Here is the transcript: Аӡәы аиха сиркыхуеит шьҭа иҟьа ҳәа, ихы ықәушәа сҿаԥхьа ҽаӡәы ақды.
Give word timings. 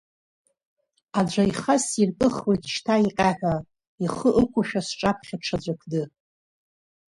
Аӡәы 1.19 1.41
аиха 1.43 1.75
сиркыхуеит 1.85 2.63
шьҭа 2.73 2.95
иҟьа 3.07 3.29
ҳәа, 3.37 3.53
ихы 4.03 4.29
ықәушәа 4.41 4.81
сҿаԥхьа 4.87 5.37
ҽаӡәы 5.43 5.73
ақды. 5.75 6.03